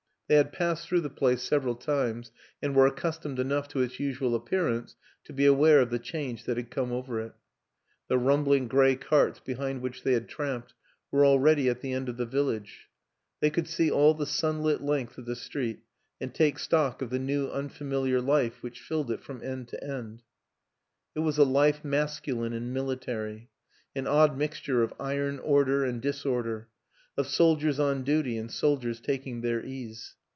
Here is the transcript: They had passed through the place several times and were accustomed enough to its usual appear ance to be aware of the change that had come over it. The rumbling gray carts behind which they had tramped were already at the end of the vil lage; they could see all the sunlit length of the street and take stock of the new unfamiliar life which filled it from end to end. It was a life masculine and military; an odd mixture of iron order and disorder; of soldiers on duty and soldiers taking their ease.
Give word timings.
They 0.29 0.37
had 0.37 0.53
passed 0.53 0.87
through 0.87 1.01
the 1.01 1.09
place 1.09 1.43
several 1.43 1.75
times 1.75 2.31
and 2.61 2.73
were 2.73 2.85
accustomed 2.87 3.37
enough 3.37 3.67
to 3.67 3.81
its 3.81 3.99
usual 3.99 4.33
appear 4.33 4.69
ance 4.69 4.95
to 5.25 5.33
be 5.33 5.45
aware 5.45 5.81
of 5.81 5.89
the 5.89 5.99
change 5.99 6.45
that 6.45 6.55
had 6.55 6.71
come 6.71 6.93
over 6.93 7.19
it. 7.19 7.33
The 8.07 8.17
rumbling 8.17 8.69
gray 8.69 8.95
carts 8.95 9.41
behind 9.41 9.81
which 9.81 10.03
they 10.03 10.13
had 10.13 10.29
tramped 10.29 10.73
were 11.11 11.25
already 11.25 11.67
at 11.67 11.81
the 11.81 11.91
end 11.91 12.07
of 12.07 12.15
the 12.15 12.25
vil 12.25 12.45
lage; 12.45 12.87
they 13.41 13.49
could 13.49 13.67
see 13.67 13.91
all 13.91 14.13
the 14.13 14.25
sunlit 14.25 14.81
length 14.81 15.17
of 15.17 15.25
the 15.25 15.35
street 15.35 15.81
and 16.21 16.33
take 16.33 16.57
stock 16.59 17.01
of 17.01 17.09
the 17.09 17.19
new 17.19 17.49
unfamiliar 17.49 18.21
life 18.21 18.63
which 18.63 18.79
filled 18.79 19.11
it 19.11 19.19
from 19.21 19.43
end 19.43 19.67
to 19.67 19.83
end. 19.83 20.23
It 21.13 21.19
was 21.19 21.39
a 21.39 21.43
life 21.43 21.83
masculine 21.83 22.53
and 22.53 22.73
military; 22.73 23.49
an 23.93 24.07
odd 24.07 24.37
mixture 24.37 24.81
of 24.81 24.93
iron 24.97 25.39
order 25.39 25.83
and 25.83 26.01
disorder; 26.01 26.69
of 27.17 27.27
soldiers 27.27 27.77
on 27.81 28.03
duty 28.03 28.37
and 28.37 28.49
soldiers 28.49 29.01
taking 29.01 29.41
their 29.41 29.61
ease. 29.65 30.15